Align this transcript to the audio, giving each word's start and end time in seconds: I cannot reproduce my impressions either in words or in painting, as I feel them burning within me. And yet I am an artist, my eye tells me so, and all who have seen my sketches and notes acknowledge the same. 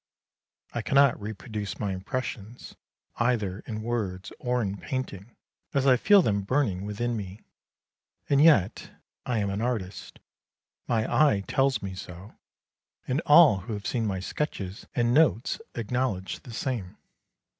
I 0.73 0.81
cannot 0.81 1.21
reproduce 1.21 1.79
my 1.79 1.91
impressions 1.93 2.75
either 3.17 3.59
in 3.67 3.83
words 3.83 4.31
or 4.39 4.59
in 4.59 4.77
painting, 4.77 5.35
as 5.75 5.85
I 5.85 5.95
feel 5.95 6.23
them 6.23 6.41
burning 6.41 6.85
within 6.87 7.15
me. 7.15 7.41
And 8.27 8.41
yet 8.43 8.89
I 9.27 9.37
am 9.37 9.51
an 9.51 9.61
artist, 9.61 10.17
my 10.87 11.05
eye 11.05 11.41
tells 11.47 11.83
me 11.83 11.93
so, 11.93 12.33
and 13.07 13.21
all 13.27 13.57
who 13.59 13.73
have 13.73 13.85
seen 13.85 14.07
my 14.07 14.19
sketches 14.19 14.87
and 14.95 15.13
notes 15.13 15.61
acknowledge 15.75 16.39
the 16.41 16.51
same. 16.51 16.97